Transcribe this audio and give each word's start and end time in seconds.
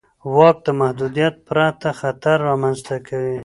واک 0.35 0.57
د 0.65 0.67
محدودیت 0.79 1.33
پرته 1.47 1.89
خطر 1.99 2.35
رامنځته 2.49 2.95
کوي. 3.07 3.37